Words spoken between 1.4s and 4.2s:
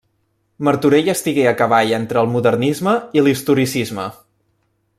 a cavall entre el modernisme i l'historicisme.